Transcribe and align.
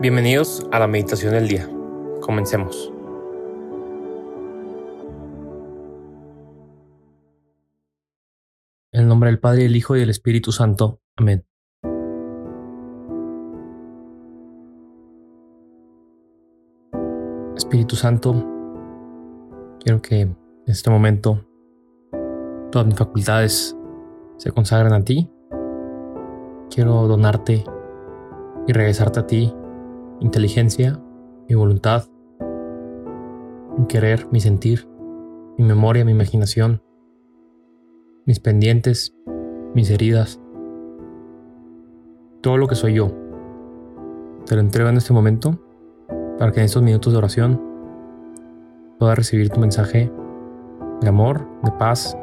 Bienvenidos 0.00 0.64
a 0.70 0.78
la 0.78 0.86
meditación 0.86 1.32
del 1.32 1.48
día. 1.48 1.68
Comencemos. 2.20 2.92
En 8.92 9.00
el 9.00 9.08
nombre 9.08 9.28
del 9.28 9.40
Padre, 9.40 9.64
el 9.64 9.74
Hijo 9.74 9.96
y 9.96 9.98
del 10.00 10.10
Espíritu 10.10 10.52
Santo. 10.52 11.00
Amén. 11.16 11.44
Espíritu 17.56 17.96
Santo, 17.96 18.34
quiero 19.80 20.00
que 20.00 20.20
en 20.20 20.36
este 20.66 20.90
momento 20.90 21.44
todas 22.70 22.86
mis 22.86 22.96
facultades 22.96 23.76
se 24.36 24.52
consagren 24.52 24.92
a 24.92 25.02
ti. 25.02 25.28
Quiero 26.70 27.08
donarte 27.08 27.64
y 28.68 28.72
regresarte 28.72 29.18
a 29.18 29.26
ti 29.26 29.52
inteligencia, 30.20 31.00
mi 31.48 31.54
voluntad, 31.54 32.04
mi 33.76 33.86
querer, 33.86 34.26
mi 34.32 34.40
sentir, 34.40 34.88
mi 35.56 35.64
memoria, 35.64 36.04
mi 36.04 36.12
imaginación, 36.12 36.82
mis 38.26 38.40
pendientes, 38.40 39.14
mis 39.74 39.90
heridas, 39.90 40.40
todo 42.40 42.56
lo 42.56 42.66
que 42.66 42.74
soy 42.74 42.94
yo. 42.94 43.12
Te 44.46 44.54
lo 44.54 44.60
entrego 44.60 44.88
en 44.88 44.96
este 44.96 45.12
momento 45.12 45.58
para 46.38 46.52
que 46.52 46.60
en 46.60 46.66
estos 46.66 46.82
minutos 46.82 47.12
de 47.12 47.18
oración 47.18 47.62
pueda 48.98 49.14
recibir 49.14 49.50
tu 49.50 49.60
mensaje 49.60 50.10
de 51.00 51.08
amor, 51.08 51.46
de 51.62 51.70
paz 51.72 52.16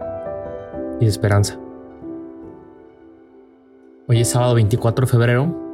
y 0.99 1.05
de 1.05 1.09
esperanza. 1.09 1.59
Hoy 4.07 4.21
es 4.21 4.29
sábado 4.29 4.55
24 4.55 5.05
de 5.05 5.11
febrero 5.11 5.64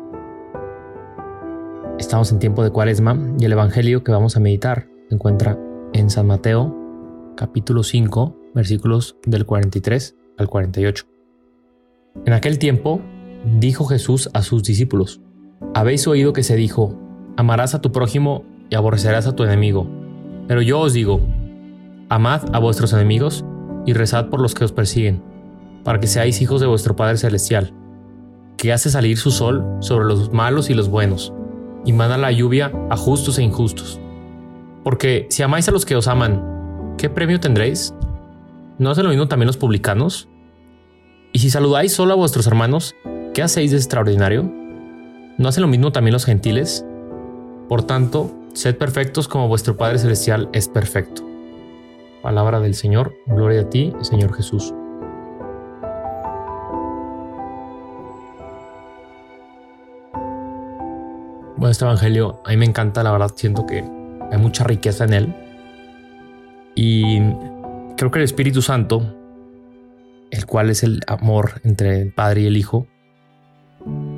Estamos 2.12 2.34
en 2.34 2.40
tiempo 2.40 2.62
de 2.62 2.72
cuaresma 2.72 3.18
y 3.40 3.46
el 3.46 3.54
Evangelio 3.54 4.04
que 4.04 4.12
vamos 4.12 4.36
a 4.36 4.42
meditar 4.42 4.90
se 5.08 5.16
encuentra 5.16 5.58
en 5.94 6.10
San 6.10 6.28
Mateo 6.28 6.76
capítulo 7.38 7.84
5 7.84 8.52
versículos 8.54 9.16
del 9.26 9.46
43 9.46 10.18
al 10.38 10.50
48. 10.50 11.06
En 12.26 12.34
aquel 12.34 12.60
tiempo 12.60 13.00
dijo 13.62 13.86
Jesús 13.86 14.30
a 14.34 14.42
sus 14.42 14.62
discípulos, 14.62 15.22
Habéis 15.74 16.06
oído 16.06 16.34
que 16.34 16.44
se 16.44 16.58
dijo, 16.58 17.00
amarás 17.38 17.76
a 17.76 17.82
tu 17.82 17.94
prójimo 17.94 18.44
y 18.70 18.76
aborrecerás 18.76 19.26
a 19.26 19.34
tu 19.38 19.46
enemigo. 19.46 19.88
Pero 20.50 20.62
yo 20.62 20.82
os 20.82 20.92
digo, 20.92 21.22
amad 22.10 22.42
a 22.54 22.60
vuestros 22.60 22.92
enemigos 22.92 23.46
y 23.86 23.94
rezad 23.94 24.28
por 24.28 24.42
los 24.42 24.54
que 24.54 24.66
os 24.66 24.74
persiguen, 24.74 25.24
para 25.86 26.02
que 26.02 26.08
seáis 26.08 26.42
hijos 26.42 26.60
de 26.60 26.68
vuestro 26.68 26.98
Padre 26.98 27.16
Celestial, 27.16 27.74
que 28.58 28.74
hace 28.74 28.90
salir 28.90 29.18
su 29.18 29.32
sol 29.32 29.66
sobre 29.80 30.04
los 30.08 30.34
malos 30.34 30.70
y 30.70 30.74
los 30.74 30.90
buenos 30.90 31.34
y 31.86 31.94
manda 31.94 32.18
la 32.18 32.32
lluvia 32.32 32.72
a 32.90 32.98
justos 32.98 33.38
e 33.38 33.44
injustos. 33.44 34.00
Porque 34.84 35.28
si 35.30 35.44
amáis 35.44 35.68
a 35.68 35.72
los 35.72 35.86
que 35.86 35.96
os 35.96 36.08
aman, 36.08 36.96
¿qué 36.98 37.10
premio 37.10 37.40
tendréis? 37.40 37.94
¿No 38.78 38.90
hacen 38.90 39.04
lo 39.04 39.10
mismo 39.10 39.28
también 39.28 39.48
los 39.48 39.58
publicanos? 39.58 40.28
Y 41.34 41.40
si 41.40 41.50
saludáis 41.50 41.94
solo 41.94 42.14
a 42.14 42.18
vuestros 42.18 42.48
hermanos, 42.48 42.96
¿qué 43.34 43.42
hacéis 43.44 43.72
de 43.72 43.78
extraordinario? 43.78 44.52
¿No 45.38 45.48
hacen 45.48 45.62
lo 45.62 45.68
mismo 45.68 45.92
también 45.92 46.14
los 46.14 46.26
gentiles? 46.26 46.86
Por 47.70 47.84
tanto, 47.84 48.32
sed 48.54 48.78
perfectos 48.78 49.28
como 49.28 49.48
vuestro 49.48 49.78
Padre 49.78 50.00
Celestial 50.00 50.50
es 50.52 50.68
perfecto. 50.68 51.24
Palabra 52.22 52.60
del 52.60 52.76
Señor, 52.76 53.16
gloria 53.28 53.62
a 53.62 53.70
ti, 53.70 53.94
Señor 54.02 54.34
Jesús. 54.34 54.74
Bueno, 61.62 61.74
este 61.74 61.86
Evangelio 61.86 62.42
a 62.44 62.50
mí 62.50 62.58
me 62.58 62.66
encanta, 62.66 63.04
la 63.04 63.12
verdad 63.12 63.34
siento 63.36 63.68
que 63.68 63.84
hay 64.32 64.38
mucha 64.40 64.64
riqueza 64.64 65.04
en 65.04 65.14
él. 65.14 65.36
Y 66.74 67.20
creo 67.98 68.10
que 68.10 68.18
el 68.18 68.26
Espíritu 68.26 68.64
Santo, 68.64 69.16
el 70.32 70.48
cual 70.48 70.72
es 70.72 70.82
el 70.82 71.02
amor 71.06 71.62
entre 71.64 72.02
el 72.02 72.14
Padre 72.14 72.42
y 72.42 72.48
el 72.48 72.58
Hijo, 72.58 72.88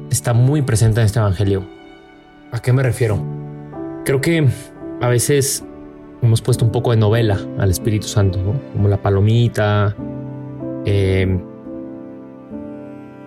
está 0.10 0.32
muy 0.32 0.62
presente 0.62 1.02
en 1.02 1.06
este 1.06 1.20
Evangelio. 1.20 1.66
¿A 2.54 2.62
qué 2.62 2.72
me 2.72 2.82
refiero? 2.82 3.22
Creo 4.06 4.22
que 4.22 4.48
a 5.02 5.10
veces 5.10 5.66
hemos 6.22 6.42
puesto 6.42 6.64
un 6.64 6.72
poco 6.72 6.92
de 6.92 6.98
novela 6.98 7.38
al 7.60 7.72
Espíritu 7.72 8.08
Santo, 8.08 8.40
como 8.72 8.88
la 8.88 9.02
palomita, 9.02 9.98
eh, 10.86 11.44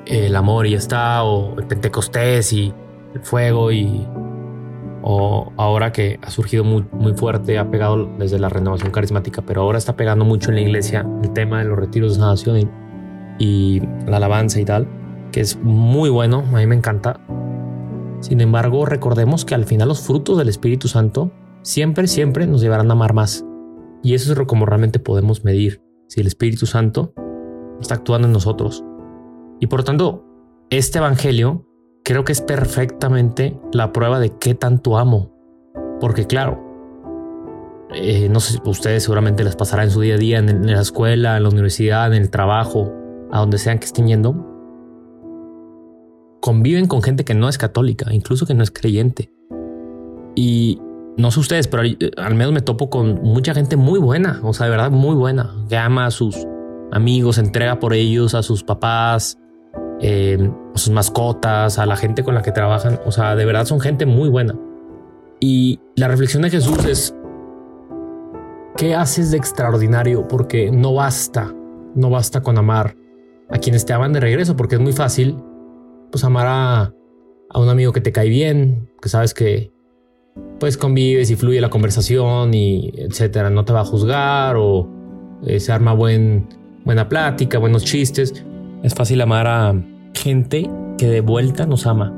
el 0.06 0.34
amor 0.36 0.66
y 0.66 0.70
ya 0.70 0.78
está, 0.78 1.22
o 1.22 1.58
el 1.60 1.66
Pentecostés 1.66 2.54
y 2.54 2.72
el 3.16 3.24
fuego 3.24 3.72
y 3.72 4.06
o 5.08 5.52
ahora 5.56 5.92
que 5.92 6.18
ha 6.20 6.30
surgido 6.30 6.64
muy, 6.64 6.84
muy 6.90 7.14
fuerte, 7.14 7.58
ha 7.58 7.70
pegado 7.70 8.10
desde 8.18 8.40
la 8.40 8.48
renovación 8.48 8.90
carismática, 8.90 9.42
pero 9.42 9.62
ahora 9.62 9.78
está 9.78 9.94
pegando 9.94 10.24
mucho 10.24 10.50
en 10.50 10.56
la 10.56 10.62
iglesia 10.62 11.06
el 11.22 11.32
tema 11.32 11.60
de 11.60 11.66
los 11.66 11.78
retiros 11.78 12.14
de 12.14 12.20
sanación 12.20 12.68
y, 13.38 13.82
la 14.06 14.16
alabanza 14.16 14.60
y 14.60 14.64
tal, 14.64 14.88
que 15.30 15.40
es 15.40 15.60
muy 15.62 16.10
bueno, 16.10 16.42
a 16.52 16.56
mí 16.56 16.66
me 16.66 16.74
encanta. 16.74 17.20
Sin 18.18 18.40
embargo, 18.40 18.84
recordemos 18.84 19.44
que 19.44 19.54
al 19.54 19.64
final 19.64 19.86
los 19.86 20.00
frutos 20.00 20.38
del 20.38 20.48
Espíritu 20.48 20.88
Santo 20.88 21.30
siempre, 21.62 22.08
siempre 22.08 22.48
nos 22.48 22.60
llevarán 22.60 22.90
a 22.90 22.94
amar 22.94 23.12
más. 23.12 23.44
Y 24.02 24.14
eso 24.14 24.32
es 24.32 24.38
como 24.48 24.66
realmente 24.66 24.98
podemos 24.98 25.44
medir 25.44 25.82
si 26.08 26.20
el 26.20 26.26
Espíritu 26.26 26.66
Santo 26.66 27.14
está 27.80 27.94
actuando 27.94 28.26
en 28.26 28.32
nosotros. 28.32 28.84
Y 29.60 29.68
por 29.68 29.84
tanto, 29.84 30.24
este 30.70 30.98
Evangelio 30.98 31.64
creo 32.06 32.22
que 32.22 32.30
es 32.30 32.40
perfectamente 32.40 33.58
la 33.72 33.92
prueba 33.92 34.20
de 34.20 34.30
qué 34.38 34.54
tanto 34.54 34.96
amo. 34.96 35.32
Porque 36.00 36.24
claro, 36.24 36.62
eh, 37.92 38.28
no 38.28 38.38
sé, 38.38 38.60
ustedes 38.64 39.02
seguramente 39.02 39.42
les 39.42 39.56
pasará 39.56 39.82
en 39.82 39.90
su 39.90 40.00
día 40.00 40.14
a 40.14 40.18
día, 40.18 40.38
en, 40.38 40.66
la 40.72 40.80
escuela, 40.80 41.36
en 41.36 41.42
la 41.42 41.48
universidad, 41.48 42.14
en 42.14 42.22
el 42.22 42.30
trabajo, 42.30 42.92
a 43.32 43.40
donde 43.40 43.58
sean 43.58 43.80
que 43.80 43.86
estén 43.86 44.06
yendo. 44.06 44.36
Conviven 46.40 46.86
con 46.86 47.02
gente 47.02 47.24
que 47.24 47.34
no 47.34 47.48
es 47.48 47.58
católica, 47.58 48.14
incluso 48.14 48.46
que 48.46 48.54
no 48.54 48.62
es 48.62 48.70
creyente. 48.70 49.32
Y 50.36 50.80
no 51.16 51.32
sé 51.32 51.40
ustedes, 51.40 51.66
pero 51.66 51.82
al 52.18 52.34
menos 52.36 52.52
me 52.52 52.60
topo 52.60 52.88
con 52.88 53.20
mucha 53.22 53.52
gente 53.52 53.76
muy 53.76 53.98
buena, 53.98 54.38
o 54.44 54.52
sea, 54.52 54.66
de 54.66 54.70
verdad 54.70 54.92
muy 54.92 55.16
buena, 55.16 55.52
que 55.68 55.76
ama 55.76 56.06
a 56.06 56.12
sus 56.12 56.36
amigos, 56.92 57.38
entrega 57.38 57.80
por 57.80 57.94
ellos, 57.94 58.36
a 58.36 58.44
sus 58.44 58.62
papás, 58.62 59.40
eh, 60.00 60.50
a 60.74 60.78
sus 60.78 60.92
mascotas, 60.92 61.78
a 61.78 61.86
la 61.86 61.96
gente 61.96 62.22
con 62.22 62.34
la 62.34 62.42
que 62.42 62.52
trabajan. 62.52 63.00
O 63.06 63.12
sea, 63.12 63.36
de 63.36 63.44
verdad 63.44 63.64
son 63.64 63.80
gente 63.80 64.06
muy 64.06 64.28
buena. 64.28 64.54
Y 65.40 65.80
la 65.96 66.08
reflexión 66.08 66.42
de 66.42 66.50
Jesús 66.50 66.84
es, 66.84 67.14
¿qué 68.76 68.94
haces 68.94 69.30
de 69.30 69.36
extraordinario? 69.36 70.26
Porque 70.28 70.70
no 70.70 70.94
basta, 70.94 71.54
no 71.94 72.10
basta 72.10 72.42
con 72.42 72.58
amar 72.58 72.96
a 73.50 73.58
quienes 73.58 73.84
te 73.86 73.92
aman 73.92 74.12
de 74.12 74.20
regreso, 74.20 74.56
porque 74.56 74.76
es 74.76 74.80
muy 74.80 74.92
fácil, 74.92 75.36
pues 76.10 76.24
amar 76.24 76.46
a, 76.48 76.92
un 77.54 77.68
amigo 77.68 77.92
que 77.92 78.00
te 78.00 78.12
cae 78.12 78.28
bien, 78.28 78.90
que 79.00 79.08
sabes 79.08 79.32
que 79.32 79.72
pues 80.58 80.76
convives 80.76 81.30
y 81.30 81.36
fluye 81.36 81.60
la 81.60 81.70
conversación 81.70 82.52
y 82.52 82.92
etcétera, 82.96 83.48
no 83.48 83.64
te 83.64 83.72
va 83.72 83.80
a 83.80 83.84
juzgar 83.84 84.56
o 84.56 84.88
eh, 85.46 85.60
se 85.60 85.72
arma 85.72 85.94
buen, 85.94 86.48
buena 86.84 87.08
plática, 87.08 87.58
buenos 87.58 87.84
chistes. 87.84 88.44
Es 88.82 88.94
fácil 88.94 89.20
amar 89.20 89.46
a 89.46 89.74
gente 90.14 90.70
que 90.98 91.08
de 91.08 91.20
vuelta 91.20 91.66
nos 91.66 91.86
ama. 91.86 92.12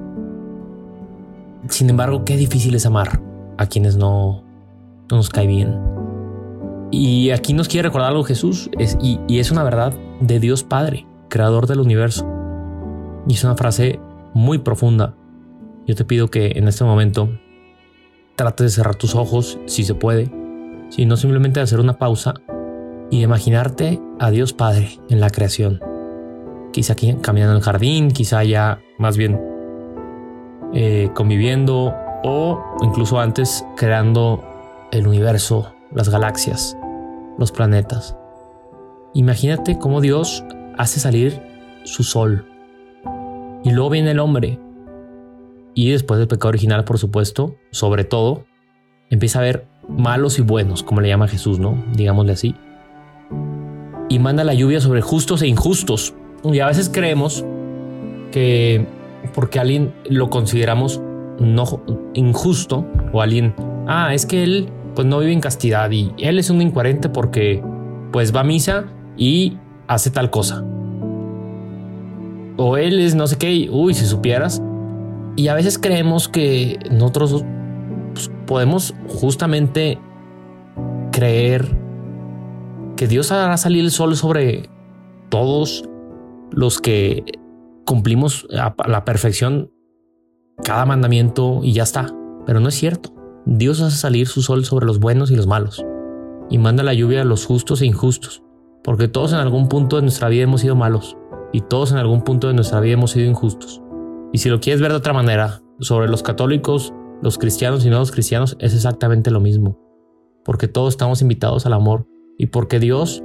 Sin 1.68 1.90
embargo, 1.90 2.24
qué 2.24 2.36
difícil 2.36 2.74
es 2.74 2.86
amar 2.86 3.20
a 3.58 3.66
quienes 3.66 3.96
no, 3.96 4.42
nos 5.10 5.28
cae 5.30 5.46
bien. 5.46 5.78
Y 6.90 7.30
aquí 7.30 7.52
nos 7.52 7.68
quiere 7.68 7.88
recordar 7.88 8.10
algo 8.10 8.24
Jesús, 8.24 8.70
y, 9.00 9.20
y 9.28 9.38
es 9.38 9.50
una 9.50 9.62
verdad 9.62 9.94
de 10.20 10.40
Dios 10.40 10.64
Padre, 10.64 11.06
creador 11.28 11.66
del 11.66 11.80
universo. 11.80 12.26
Y 13.28 13.34
es 13.34 13.44
una 13.44 13.56
frase 13.56 14.00
muy 14.34 14.58
profunda. 14.58 15.14
Yo 15.86 15.94
te 15.94 16.04
pido 16.04 16.28
que 16.28 16.52
en 16.56 16.68
este 16.68 16.84
momento 16.84 17.28
trates 18.36 18.64
de 18.64 18.70
cerrar 18.70 18.96
tus 18.96 19.14
ojos, 19.14 19.58
si 19.66 19.84
se 19.84 19.94
puede, 19.94 20.30
sino 20.90 21.16
simplemente 21.16 21.60
de 21.60 21.64
hacer 21.64 21.80
una 21.80 21.98
pausa 21.98 22.34
y 23.10 23.18
de 23.18 23.24
imaginarte 23.24 24.00
a 24.18 24.30
Dios 24.30 24.52
Padre 24.52 24.98
en 25.08 25.20
la 25.20 25.30
creación 25.30 25.80
quizá 26.78 26.92
aquí 26.92 27.12
caminando 27.20 27.54
en 27.54 27.56
el 27.56 27.64
jardín, 27.64 28.12
quizá 28.12 28.44
ya 28.44 28.80
más 28.98 29.16
bien 29.16 29.40
eh, 30.72 31.10
conviviendo 31.12 31.92
o 32.22 32.62
incluso 32.82 33.18
antes 33.18 33.66
creando 33.76 34.44
el 34.92 35.08
universo, 35.08 35.74
las 35.92 36.08
galaxias, 36.08 36.78
los 37.36 37.50
planetas. 37.50 38.16
Imagínate 39.12 39.76
cómo 39.76 40.00
Dios 40.00 40.44
hace 40.76 41.00
salir 41.00 41.42
su 41.82 42.04
sol 42.04 42.46
y 43.64 43.72
luego 43.72 43.90
viene 43.90 44.12
el 44.12 44.20
hombre 44.20 44.60
y 45.74 45.90
después 45.90 46.20
del 46.20 46.28
pecado 46.28 46.50
original, 46.50 46.84
por 46.84 46.98
supuesto, 46.98 47.56
sobre 47.72 48.04
todo, 48.04 48.44
empieza 49.10 49.40
a 49.40 49.42
ver 49.42 49.66
malos 49.88 50.38
y 50.38 50.42
buenos, 50.42 50.84
como 50.84 51.00
le 51.00 51.08
llama 51.08 51.26
Jesús, 51.26 51.58
¿no? 51.58 51.82
Digámosle 51.92 52.34
así. 52.34 52.54
Y 54.08 54.20
manda 54.20 54.44
la 54.44 54.54
lluvia 54.54 54.80
sobre 54.80 55.00
justos 55.00 55.42
e 55.42 55.48
injustos, 55.48 56.14
y 56.44 56.60
a 56.60 56.66
veces 56.66 56.88
creemos 56.88 57.44
que 58.32 58.86
porque 59.34 59.58
alguien 59.58 59.94
lo 60.08 60.30
consideramos 60.30 61.00
no 61.38 61.82
injusto 62.14 62.86
o 63.12 63.20
alguien, 63.20 63.54
ah, 63.86 64.14
es 64.14 64.26
que 64.26 64.42
él 64.42 64.68
pues 64.94 65.06
no 65.06 65.18
vive 65.20 65.32
en 65.32 65.40
castidad 65.40 65.90
y 65.90 66.12
él 66.18 66.38
es 66.38 66.50
un 66.50 66.60
incoherente 66.60 67.08
porque 67.08 67.62
pues 68.12 68.34
va 68.34 68.40
a 68.40 68.44
misa 68.44 68.86
y 69.16 69.58
hace 69.86 70.10
tal 70.10 70.30
cosa. 70.30 70.64
O 72.56 72.76
él 72.76 73.00
es 73.00 73.14
no 73.14 73.26
sé 73.26 73.36
qué, 73.36 73.68
uy, 73.70 73.94
si 73.94 74.04
supieras. 74.04 74.62
Y 75.36 75.48
a 75.48 75.54
veces 75.54 75.78
creemos 75.78 76.28
que 76.28 76.78
nosotros 76.90 77.44
pues, 78.12 78.30
podemos 78.46 78.94
justamente 79.06 79.98
creer 81.12 81.68
que 82.96 83.06
Dios 83.06 83.30
hará 83.30 83.56
salir 83.56 83.84
el 83.84 83.92
sol 83.92 84.16
sobre 84.16 84.68
todos 85.28 85.88
los 86.50 86.80
que 86.80 87.24
cumplimos 87.84 88.46
a 88.56 88.74
la 88.88 89.04
perfección 89.04 89.70
cada 90.62 90.84
mandamiento 90.86 91.60
y 91.62 91.72
ya 91.72 91.84
está. 91.84 92.14
Pero 92.46 92.60
no 92.60 92.68
es 92.68 92.74
cierto. 92.74 93.14
Dios 93.44 93.80
hace 93.80 93.96
salir 93.96 94.26
su 94.26 94.42
sol 94.42 94.64
sobre 94.64 94.86
los 94.86 95.00
buenos 95.00 95.30
y 95.30 95.36
los 95.36 95.46
malos, 95.46 95.84
y 96.50 96.58
manda 96.58 96.82
la 96.82 96.92
lluvia 96.92 97.22
a 97.22 97.24
los 97.24 97.46
justos 97.46 97.80
e 97.80 97.86
injustos, 97.86 98.42
porque 98.84 99.08
todos 99.08 99.32
en 99.32 99.38
algún 99.38 99.68
punto 99.68 99.96
de 99.96 100.02
nuestra 100.02 100.28
vida 100.28 100.44
hemos 100.44 100.60
sido 100.60 100.76
malos, 100.76 101.16
y 101.50 101.62
todos 101.62 101.92
en 101.92 101.96
algún 101.96 102.22
punto 102.24 102.48
de 102.48 102.54
nuestra 102.54 102.80
vida 102.80 102.94
hemos 102.94 103.12
sido 103.12 103.26
injustos. 103.26 103.80
Y 104.34 104.38
si 104.38 104.50
lo 104.50 104.60
quieres 104.60 104.82
ver 104.82 104.90
de 104.90 104.98
otra 104.98 105.14
manera, 105.14 105.62
sobre 105.80 106.08
los 106.08 106.22
católicos, 106.22 106.92
los 107.22 107.38
cristianos 107.38 107.86
y 107.86 107.90
no 107.90 108.00
los 108.00 108.12
cristianos, 108.12 108.56
es 108.60 108.74
exactamente 108.74 109.30
lo 109.30 109.40
mismo, 109.40 109.78
porque 110.44 110.68
todos 110.68 110.92
estamos 110.92 111.22
invitados 111.22 111.64
al 111.64 111.72
amor, 111.72 112.06
y 112.36 112.48
porque 112.48 112.78
Dios 112.78 113.22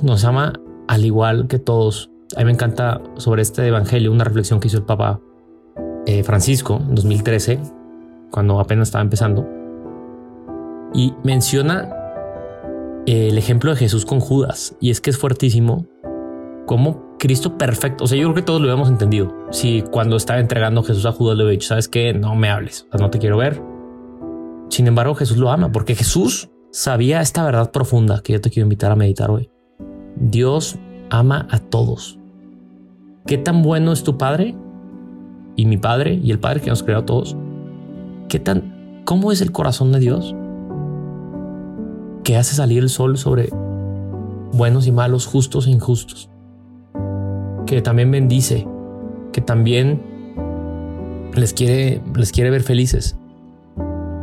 nos 0.00 0.24
ama 0.24 0.52
al 0.86 1.04
igual 1.04 1.48
que 1.48 1.58
todos. 1.58 2.10
A 2.36 2.40
mí 2.40 2.44
me 2.44 2.52
encanta 2.52 3.00
sobre 3.16 3.42
este 3.42 3.66
evangelio 3.66 4.12
una 4.12 4.24
reflexión 4.24 4.60
que 4.60 4.68
hizo 4.68 4.78
el 4.78 4.84
Papa 4.84 5.20
eh, 6.06 6.22
Francisco 6.22 6.80
en 6.80 6.94
2013 6.94 7.60
cuando 8.30 8.60
apenas 8.60 8.88
estaba 8.88 9.02
empezando. 9.02 9.46
Y 10.94 11.14
menciona 11.24 11.96
el 13.06 13.36
ejemplo 13.38 13.70
de 13.70 13.76
Jesús 13.76 14.04
con 14.04 14.20
Judas. 14.20 14.76
Y 14.80 14.90
es 14.90 15.00
que 15.00 15.10
es 15.10 15.18
fuertísimo 15.18 15.86
como 16.66 17.16
Cristo 17.18 17.58
perfecto. 17.58 18.04
O 18.04 18.06
sea, 18.06 18.16
yo 18.16 18.26
creo 18.26 18.34
que 18.36 18.42
todos 18.42 18.60
lo 18.60 18.68
habíamos 18.68 18.88
entendido. 18.88 19.34
Si 19.50 19.82
cuando 19.90 20.16
estaba 20.16 20.38
entregando 20.38 20.82
Jesús 20.82 21.06
a 21.06 21.12
Judas 21.12 21.36
le 21.36 21.42
había 21.42 21.52
dicho, 21.52 21.68
sabes 21.68 21.88
que 21.88 22.12
no 22.14 22.36
me 22.36 22.48
hables, 22.50 22.86
no 22.98 23.10
te 23.10 23.18
quiero 23.18 23.36
ver. 23.36 23.60
Sin 24.68 24.86
embargo, 24.86 25.16
Jesús 25.16 25.36
lo 25.36 25.50
ama 25.50 25.72
porque 25.72 25.96
Jesús 25.96 26.48
sabía 26.70 27.20
esta 27.20 27.44
verdad 27.44 27.72
profunda 27.72 28.22
que 28.22 28.34
yo 28.34 28.40
te 28.40 28.50
quiero 28.50 28.66
invitar 28.66 28.92
a 28.92 28.96
meditar 28.96 29.30
hoy. 29.30 29.50
Dios 30.16 30.78
ama 31.10 31.48
a 31.50 31.58
todos. 31.58 32.19
¿Qué 33.26 33.38
tan 33.38 33.62
bueno 33.62 33.92
es 33.92 34.02
tu 34.02 34.18
Padre? 34.18 34.54
Y 35.56 35.66
mi 35.66 35.76
Padre 35.76 36.14
y 36.14 36.30
el 36.30 36.38
Padre 36.38 36.60
que 36.60 36.70
nos 36.70 36.82
creó 36.82 36.98
a 36.98 37.06
todos 37.06 37.36
¿Qué 38.30 38.38
tan, 38.38 39.02
cómo 39.04 39.32
es 39.32 39.40
el 39.40 39.50
corazón 39.50 39.90
de 39.90 39.98
Dios? 39.98 40.36
Que 42.22 42.36
hace 42.36 42.54
salir 42.54 42.78
el 42.78 42.88
sol 42.88 43.18
sobre 43.18 43.48
buenos 44.52 44.86
y 44.86 44.92
malos, 44.92 45.26
justos 45.26 45.66
e 45.66 45.70
injustos. 45.70 46.30
Que 47.66 47.82
también 47.82 48.12
bendice, 48.12 48.68
que 49.32 49.40
también 49.40 50.00
les 51.34 51.52
quiere, 51.52 52.00
les 52.14 52.30
quiere 52.30 52.50
ver 52.50 52.62
felices. 52.62 53.18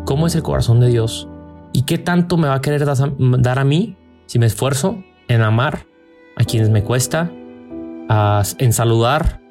¿Cómo 0.06 0.26
es 0.28 0.36
el 0.36 0.42
corazón 0.44 0.80
de 0.80 0.88
Dios? 0.88 1.28
¿Y 1.74 1.82
qué 1.82 1.98
tanto 1.98 2.38
me 2.38 2.48
va 2.48 2.56
a 2.56 2.62
querer 2.62 2.86
dar 2.86 3.60
a 3.60 3.66
mí 3.66 3.98
si 4.26 4.40
me 4.40 4.46
esfuerzo 4.46 5.04
en 5.28 5.42
amar 5.42 5.86
a 6.38 6.46
quienes 6.46 6.70
me 6.70 6.82
cuesta, 6.82 7.30
en 8.10 8.74
saludar 8.74 9.42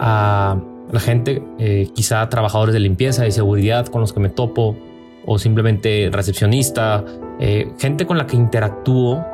a 0.00 0.56
la 0.90 1.00
gente, 1.00 1.42
eh, 1.58 1.88
quizá 1.94 2.28
trabajadores 2.28 2.72
de 2.72 2.80
limpieza 2.80 3.26
y 3.26 3.32
seguridad 3.32 3.86
con 3.86 4.00
los 4.00 4.12
que 4.12 4.20
me 4.20 4.28
topo, 4.28 4.76
o 5.26 5.38
simplemente 5.38 6.10
recepcionista, 6.12 7.04
eh, 7.40 7.72
gente 7.78 8.06
con 8.06 8.18
la 8.18 8.26
que 8.26 8.36
interactúo, 8.36 9.24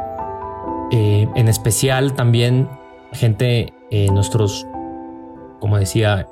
eh, 0.93 1.27
en 1.35 1.49
especial 1.49 2.15
también 2.15 2.69
gente 3.13 3.73
en 3.91 4.15
nuestros, 4.15 4.67
como 5.59 5.79
decía, 5.79 6.29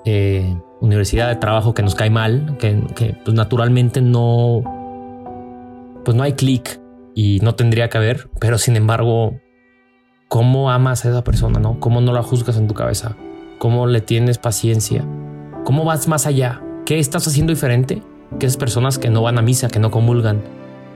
universidad 0.80 1.28
de 1.28 1.36
trabajo 1.36 1.74
que 1.74 1.82
nos 1.82 1.96
cae 1.96 2.08
mal, 2.08 2.56
que, 2.58 3.16
pues 3.24 3.34
naturalmente 3.34 4.00
no, 4.00 4.62
pues 6.04 6.16
no 6.16 6.22
hay 6.22 6.34
clic 6.34 6.80
y 7.14 7.40
no 7.42 7.56
tendría 7.56 7.88
que 7.88 7.98
haber, 7.98 8.30
pero 8.38 8.58
sin 8.58 8.76
embargo, 8.76 9.34
¿cómo 10.28 10.70
amas 10.70 11.04
a 11.04 11.08
esa 11.08 11.24
persona? 11.24 11.58
¿No? 11.58 11.80
¿Cómo 11.80 12.00
no 12.00 12.12
la 12.12 12.22
juzgas 12.22 12.56
en 12.58 12.68
tu 12.68 12.74
cabeza? 12.74 13.16
¿Cómo 13.58 13.86
le 13.86 14.00
tienes 14.00 14.38
paciencia? 14.38 15.04
¿Cómo 15.64 15.84
vas 15.84 16.06
más 16.06 16.26
allá? 16.26 16.62
¿Qué 16.84 16.98
estás 16.98 17.26
haciendo 17.26 17.52
diferente? 17.52 18.02
Que 18.38 18.46
esas 18.46 18.58
personas 18.58 18.98
que 18.98 19.10
no 19.10 19.22
van 19.22 19.38
a 19.38 19.42
misa, 19.42 19.68
que 19.68 19.78
no 19.78 19.90
comulgan, 19.90 20.42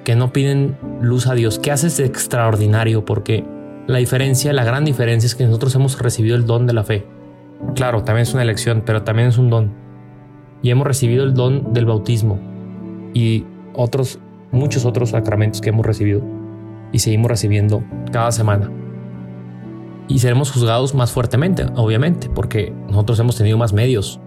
que 0.05 0.17
no 0.17 0.33
piden 0.33 0.77
luz 1.01 1.27
a 1.27 1.35
Dios, 1.35 1.59
¿qué 1.59 1.71
haces 1.71 1.97
de 1.97 2.05
extraordinario? 2.05 3.05
Porque 3.05 3.45
la 3.87 3.99
diferencia, 3.99 4.53
la 4.53 4.65
gran 4.65 4.85
diferencia 4.85 5.27
es 5.27 5.35
que 5.35 5.47
nosotros 5.47 5.75
hemos 5.75 5.99
recibido 5.99 6.37
el 6.37 6.47
don 6.47 6.67
de 6.67 6.75
la 6.75 6.85
fe. 6.85 7.07
Claro, 7.75 8.05
también 8.05 8.23
es 8.23 8.35
una 8.35 8.43
elección, 8.43 8.83
pero 8.85 9.03
también 9.03 9.29
es 9.29 9.39
un 9.39 9.51
don. 9.51 9.73
Y 10.63 10.71
hemos 10.71 10.87
recibido 10.87 11.25
el 11.25 11.35
don 11.35 11.73
del 11.73 11.87
bautismo 11.87 12.39
y 13.15 13.45
otros, 13.75 14.19
muchos 14.53 14.85
otros 14.85 15.11
sacramentos 15.11 15.61
que 15.61 15.71
hemos 15.71 15.87
recibido 15.87 16.23
y 16.93 16.99
seguimos 16.99 17.31
recibiendo 17.31 17.83
cada 18.13 18.31
semana 18.31 18.71
y 20.09 20.19
seremos 20.19 20.51
juzgados 20.51 20.95
más 20.95 21.13
fuertemente, 21.13 21.67
obviamente, 21.77 22.29
porque 22.29 22.75
nosotros 22.89 23.19
hemos 23.21 23.37
tenido 23.37 23.57
más 23.57 23.73
medios, 23.73 24.21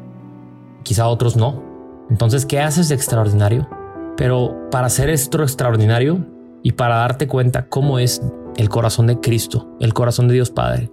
quizá 0.84 1.08
otros 1.08 1.36
no. 1.36 1.64
Entonces, 2.10 2.46
¿qué 2.46 2.60
haces 2.60 2.90
de 2.90 2.96
extraordinario? 2.96 3.68
Pero 4.18 4.70
para 4.72 4.88
hacer 4.88 5.10
esto 5.10 5.42
extraordinario 5.42 6.26
y 6.64 6.74
para 6.74 6.98
darte 6.98 7.28
cuenta 7.28 7.68
cómo 7.68 8.00
es 8.00 8.22
el 8.56 8.70
corazón 8.70 9.08
de 9.08 9.20
Cristo, 9.20 9.76
el 9.80 9.94
corazón 9.94 10.28
de 10.28 10.36
Dios 10.36 10.52
Padre, 10.52 10.92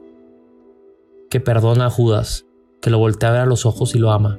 que 1.31 1.41
perdona 1.41 1.87
a 1.87 1.91
Judas, 1.91 2.47
que 2.81 2.91
lo 2.91 2.99
voltea 2.99 3.29
a 3.29 3.33
ver 3.33 3.41
a 3.43 3.47
los 3.47 3.65
ojos 3.65 3.95
y 3.95 3.99
lo 3.99 4.11
ama. 4.11 4.39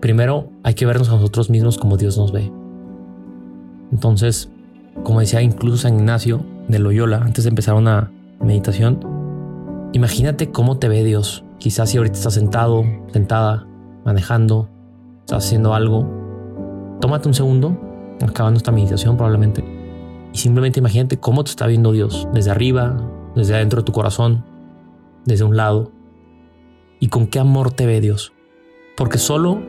Primero 0.00 0.50
hay 0.62 0.74
que 0.74 0.86
vernos 0.86 1.10
a 1.10 1.12
nosotros 1.12 1.50
mismos 1.50 1.76
como 1.76 1.98
Dios 1.98 2.16
nos 2.16 2.32
ve. 2.32 2.50
Entonces, 3.92 4.50
como 5.04 5.20
decía 5.20 5.42
incluso 5.42 5.76
San 5.76 5.96
Ignacio 5.96 6.44
de 6.68 6.78
Loyola, 6.78 7.18
antes 7.18 7.44
de 7.44 7.50
empezar 7.50 7.74
una 7.74 8.10
meditación, 8.40 9.00
Imagínate 9.92 10.52
cómo 10.52 10.78
te 10.78 10.88
ve 10.88 11.02
Dios. 11.02 11.44
Quizás 11.58 11.90
si 11.90 11.98
ahorita 11.98 12.16
estás 12.16 12.34
sentado, 12.34 12.84
sentada, 13.12 13.66
manejando, 14.04 14.68
estás 15.20 15.44
haciendo 15.44 15.74
algo. 15.74 16.08
Tómate 17.00 17.26
un 17.26 17.34
segundo, 17.34 17.76
acabando 18.22 18.58
esta 18.58 18.70
meditación 18.70 19.16
probablemente, 19.16 19.64
y 20.32 20.38
simplemente 20.38 20.78
imagínate 20.78 21.18
cómo 21.18 21.42
te 21.42 21.50
está 21.50 21.66
viendo 21.66 21.90
Dios, 21.90 22.28
desde 22.32 22.52
arriba, 22.52 22.96
desde 23.34 23.54
adentro 23.54 23.80
de 23.80 23.84
tu 23.84 23.92
corazón, 23.92 24.44
desde 25.24 25.44
un 25.44 25.56
lado, 25.56 25.90
y 27.00 27.08
con 27.08 27.26
qué 27.26 27.40
amor 27.40 27.72
te 27.72 27.86
ve 27.86 28.00
Dios. 28.00 28.32
Porque 28.96 29.18
solo 29.18 29.60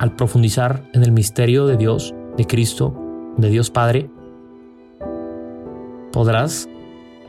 al 0.00 0.16
profundizar 0.16 0.90
en 0.92 1.04
el 1.04 1.12
misterio 1.12 1.66
de 1.66 1.76
Dios, 1.76 2.14
de 2.36 2.46
Cristo, 2.46 2.96
de 3.36 3.48
Dios 3.48 3.70
Padre, 3.70 4.10
podrás 6.10 6.68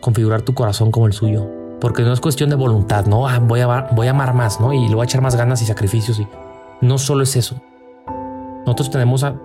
configurar 0.06 0.44
tu 0.44 0.54
corazón 0.54 0.92
como 0.92 1.08
el 1.08 1.14
suyo, 1.14 1.50
porque 1.82 2.04
no 2.04 2.14
es 2.14 2.20
cuestión 2.20 2.52
de 2.52 2.56
voluntad, 2.56 3.08
no 3.08 3.28
ah, 3.28 3.40
voy, 3.40 3.62
a, 3.62 4.10
amar 4.12 4.34
más, 4.36 4.62
no 4.62 4.72
y 4.72 4.88
le 4.88 4.94
voy 4.94 5.02
a 5.02 5.06
echar 5.06 5.22
más 5.22 5.36
ganas 5.36 5.64
y 5.64 5.66
sacrificios. 5.66 6.20
Y 6.20 6.28
no 6.80 7.00
solo 7.00 7.24
es 7.24 7.36
eso. 7.36 7.60
Nosotros 8.68 8.92
tenemos 8.92 9.24
a, 9.24 9.42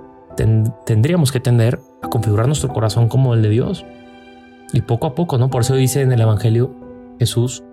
tendríamos 0.84 1.32
que 1.32 1.40
tender 1.40 1.80
a 2.02 2.08
configurar 2.08 2.46
nuestro 2.46 2.68
corazón 2.68 3.08
como 3.08 3.32
el 3.32 3.40
de 3.40 3.48
Dios 3.48 3.86
y 4.74 4.82
poco 4.82 5.06
a 5.06 5.14
poco, 5.14 5.38
no 5.38 5.48
por 5.48 5.62
eso 5.62 5.74
dice 5.76 6.02
en 6.02 6.12
el 6.12 6.20
Evangelio 6.20 6.70
Jesús 7.18 7.64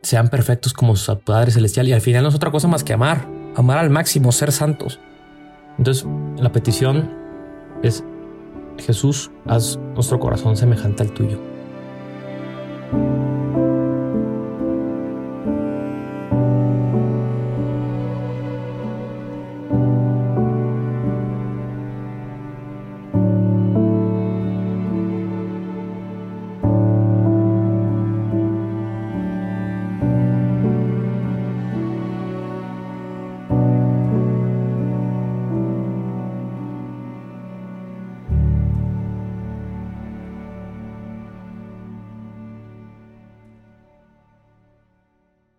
sean 0.00 0.28
perfectos 0.28 0.72
como 0.72 0.96
su 0.96 1.18
Padre 1.18 1.50
Celestial 1.50 1.86
y 1.86 1.92
al 1.92 2.00
final 2.00 2.22
no 2.22 2.30
es 2.30 2.34
otra 2.34 2.50
cosa 2.50 2.66
más 2.66 2.82
que 2.82 2.94
amar, 2.94 3.28
amar 3.56 3.76
al 3.76 3.90
máximo, 3.90 4.32
ser 4.32 4.52
santos. 4.52 5.00
Entonces 5.76 6.06
la 6.38 6.50
petición 6.50 7.10
es 7.82 8.02
Jesús, 8.78 9.30
haz 9.46 9.78
nuestro 9.94 10.18
corazón 10.18 10.56
semejante 10.56 11.02
al 11.02 11.12
tuyo. 11.12 11.57